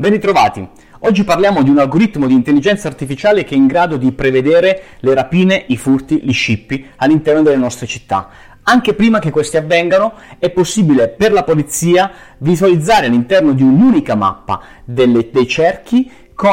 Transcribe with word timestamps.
Ben 0.00 0.12
ritrovati! 0.12 0.64
Oggi 1.00 1.24
parliamo 1.24 1.64
di 1.64 1.70
un 1.70 1.80
algoritmo 1.80 2.28
di 2.28 2.32
intelligenza 2.32 2.86
artificiale 2.86 3.42
che 3.42 3.56
è 3.56 3.58
in 3.58 3.66
grado 3.66 3.96
di 3.96 4.12
prevedere 4.12 4.80
le 5.00 5.12
rapine, 5.12 5.64
i 5.66 5.76
furti, 5.76 6.20
gli 6.22 6.32
scippi 6.32 6.86
all'interno 6.98 7.42
delle 7.42 7.56
nostre 7.56 7.88
città. 7.88 8.28
Anche 8.62 8.94
prima 8.94 9.18
che 9.18 9.32
questi 9.32 9.56
avvengano 9.56 10.12
è 10.38 10.50
possibile 10.50 11.08
per 11.08 11.32
la 11.32 11.42
polizia 11.42 12.12
visualizzare 12.38 13.06
all'interno 13.06 13.50
di 13.54 13.64
un'unica 13.64 14.14
mappa 14.14 14.60
delle, 14.84 15.30
dei 15.32 15.48
cerchi 15.48 16.08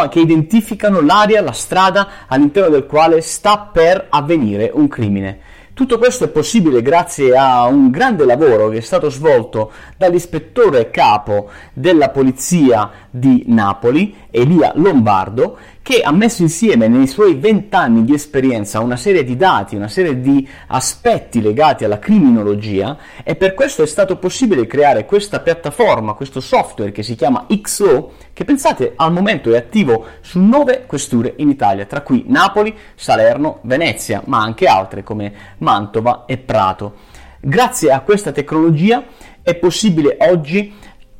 che 0.09 0.19
identificano 0.19 0.99
l'area, 1.01 1.43
la 1.43 1.51
strada 1.51 2.25
all'interno 2.25 2.69
del 2.69 2.87
quale 2.87 3.21
sta 3.21 3.59
per 3.59 4.07
avvenire 4.09 4.71
un 4.73 4.87
crimine. 4.87 5.39
Tutto 5.75 5.97
questo 5.97 6.23
è 6.23 6.29
possibile 6.29 6.81
grazie 6.81 7.35
a 7.35 7.65
un 7.65 7.91
grande 7.91 8.23
lavoro 8.23 8.69
che 8.69 8.77
è 8.77 8.79
stato 8.79 9.09
svolto 9.09 9.73
dall'ispettore 9.97 10.89
capo 10.89 11.49
della 11.73 12.11
polizia 12.11 12.89
di 13.09 13.43
Napoli, 13.47 14.15
Elia 14.31 14.71
Lombardo, 14.75 15.57
che 15.85 16.01
ha 16.01 16.11
messo 16.11 16.41
insieme 16.41 16.87
nei 16.87 17.05
suoi 17.05 17.35
vent'anni 17.35 18.03
di 18.03 18.15
esperienza 18.15 18.79
una 18.79 18.97
serie 18.97 19.23
di 19.23 19.37
dati, 19.37 19.75
una 19.75 19.87
serie 19.87 20.19
di 20.19 20.49
aspetti 20.65 21.43
legati 21.43 21.85
alla 21.85 21.99
criminologia 21.99 22.97
e 23.23 23.35
per 23.35 23.53
questo 23.53 23.83
è 23.83 23.85
stato 23.85 24.17
possibile 24.17 24.65
creare 24.65 25.05
questa 25.05 25.41
piattaforma, 25.41 26.13
questo 26.13 26.39
software 26.39 26.91
che 26.91 27.03
si 27.03 27.13
chiama 27.13 27.45
XO, 27.61 28.13
che 28.33 28.43
pensate 28.45 28.93
al 28.95 29.11
momento 29.11 29.53
è 29.53 29.57
attivo 29.57 30.07
su 30.21 30.39
nove 30.39 30.85
questure 30.87 31.35
in 31.37 31.49
Italia, 31.49 31.85
tra 31.85 32.01
cui 32.01 32.23
Napoli, 32.25 32.75
Salerno, 32.95 33.59
Venezia, 33.61 34.23
ma 34.25 34.41
anche 34.41 34.65
altre 34.65 35.03
come 35.03 35.33
Mantova 35.59 36.23
e 36.25 36.39
Prato. 36.39 36.95
Grazie 37.39 37.91
a 37.91 37.99
questa 37.99 38.31
tecnologia 38.31 39.03
è 39.43 39.53
possibile 39.53 40.17
oggi 40.21 40.73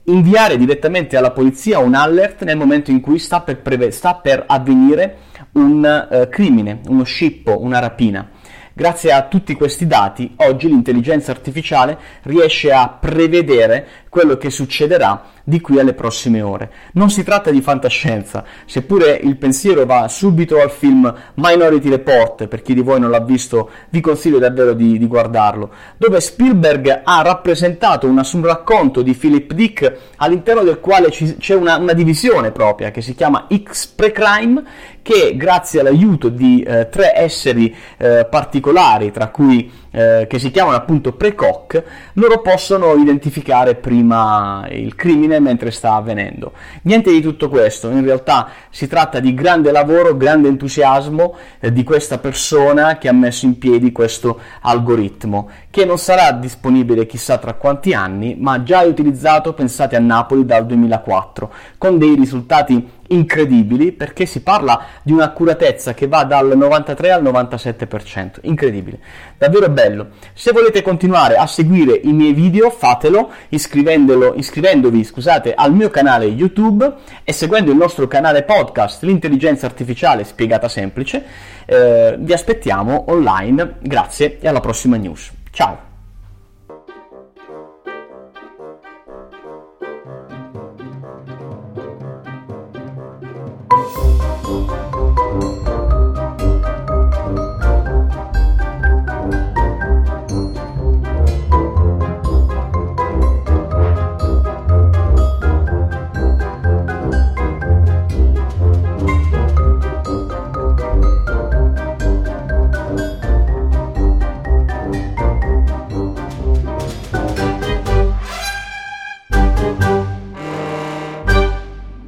inviare 0.05 0.57
direttamente 0.57 1.17
alla 1.17 1.31
polizia 1.31 1.79
un 1.79 1.93
alert 1.95 2.43
nel 2.43 2.57
momento 2.57 2.91
in 2.91 3.01
cui 3.01 3.19
sta 3.19 3.41
per, 3.41 3.61
preve- 3.61 3.91
sta 3.91 4.15
per 4.15 4.43
avvenire 4.47 5.17
un 5.53 6.07
uh, 6.09 6.29
crimine, 6.29 6.81
uno 6.87 7.03
scippo, 7.03 7.61
una 7.61 7.79
rapina. 7.79 8.29
Grazie 8.77 9.13
a 9.13 9.21
tutti 9.29 9.53
questi 9.53 9.87
dati, 9.87 10.33
oggi 10.39 10.67
l'intelligenza 10.67 11.31
artificiale 11.31 11.97
riesce 12.23 12.73
a 12.73 12.89
prevedere 12.89 13.87
quello 14.09 14.35
che 14.35 14.49
succederà 14.49 15.31
di 15.43 15.61
qui 15.61 15.79
alle 15.79 15.93
prossime 15.93 16.41
ore. 16.41 16.71
Non 16.93 17.09
si 17.09 17.23
tratta 17.23 17.51
di 17.51 17.61
fantascienza, 17.61 18.43
seppure 18.65 19.11
il 19.21 19.37
pensiero 19.37 19.85
va 19.85 20.07
subito 20.07 20.59
al 20.59 20.71
film 20.71 21.13
Minority 21.35 21.89
Report, 21.89 22.47
per 22.47 22.61
chi 22.61 22.73
di 22.73 22.81
voi 22.81 22.99
non 22.99 23.11
l'ha 23.11 23.19
visto 23.19 23.69
vi 23.89 24.01
consiglio 24.01 24.39
davvero 24.39 24.73
di, 24.73 24.97
di 24.97 25.05
guardarlo, 25.05 25.69
dove 25.97 26.19
Spielberg 26.19 27.01
ha 27.03 27.21
rappresentato 27.21 28.07
una, 28.07 28.27
un 28.33 28.45
racconto 28.45 29.01
di 29.01 29.13
Philip 29.13 29.53
Dick 29.53 29.97
all'interno 30.17 30.63
del 30.63 30.79
quale 30.79 31.11
ci, 31.11 31.37
c'è 31.37 31.53
una, 31.53 31.77
una, 31.77 31.93
divisione 31.93 32.51
propria 32.51 32.91
che 32.91 33.01
si 33.01 33.13
chiama 33.13 33.47
X 33.53 33.87
Precrime, 33.87 34.63
che 35.01 35.35
grazie 35.37 35.81
all'aiuto 35.81 36.29
di 36.29 36.63
eh, 36.63 36.89
tre 36.89 37.13
esseri 37.15 37.73
eh, 37.97 38.25
particolari, 38.65 39.11
tra 39.11 39.27
cui 39.27 39.71
eh, 39.91 40.25
che 40.27 40.39
si 40.39 40.49
chiamano 40.49 40.75
appunto 40.75 41.13
precoc, 41.13 41.83
loro 42.13 42.41
possono 42.41 42.95
identificare 42.95 43.75
prima 43.75 44.67
il 44.71 44.95
crimine 44.95 45.39
mentre 45.39 45.69
sta 45.71 45.93
avvenendo. 45.93 46.53
Niente 46.83 47.11
di 47.11 47.21
tutto 47.21 47.47
questo, 47.47 47.89
in 47.89 48.03
realtà 48.03 48.49
si 48.69 48.87
tratta 48.87 49.19
di 49.19 49.33
grande 49.33 49.71
lavoro, 49.71 50.17
grande 50.17 50.47
entusiasmo 50.47 51.35
eh, 51.59 51.71
di 51.71 51.83
questa 51.83 52.17
persona 52.17 52.97
che 52.97 53.07
ha 53.07 53.13
messo 53.13 53.45
in 53.45 53.57
piedi 53.57 53.91
questo 53.91 54.39
algoritmo, 54.61 55.49
che 55.69 55.85
non 55.85 55.97
sarà 55.97 56.31
disponibile 56.31 57.05
chissà 57.05 57.37
tra 57.37 57.53
quanti 57.53 57.93
anni, 57.93 58.35
ma 58.39 58.63
già 58.63 58.81
è 58.81 58.87
utilizzato, 58.87 59.53
pensate 59.53 59.95
a 59.95 59.99
Napoli, 59.99 60.45
dal 60.45 60.65
2004, 60.65 61.53
con 61.77 61.97
dei 61.97 62.15
risultati 62.15 62.94
incredibili 63.07 63.91
perché 63.91 64.25
si 64.25 64.41
parla 64.41 64.85
di 65.01 65.11
un'accuratezza 65.11 65.93
che 65.93 66.07
va 66.07 66.23
dal 66.23 66.55
93 66.55 67.11
al 67.11 67.23
97%, 67.23 68.39
incredibile, 68.41 68.99
davvero 69.37 69.69
bello. 69.69 70.09
Se 70.33 70.51
volete 70.51 70.81
continuare 70.81 71.35
a 71.35 71.47
seguire 71.47 71.99
i 72.03 72.13
miei 72.13 72.33
video 72.33 72.69
fatelo 72.69 73.31
iscrivendovi 73.49 75.03
scusate, 75.03 75.53
al 75.53 75.73
mio 75.73 75.89
canale 75.89 76.25
YouTube 76.25 76.93
e 77.23 77.31
seguendo 77.33 77.71
il 77.71 77.77
nostro 77.77 78.07
canale 78.07 78.43
podcast 78.43 79.03
L'intelligenza 79.03 79.65
artificiale 79.65 80.23
spiegata 80.23 80.67
semplice. 80.67 81.23
Eh, 81.65 82.15
vi 82.19 82.33
aspettiamo 82.33 83.05
online, 83.07 83.75
grazie 83.81 84.39
e 84.39 84.47
alla 84.47 84.59
prossima 84.59 84.97
news. 84.97 85.31
Ciao! 85.51 85.94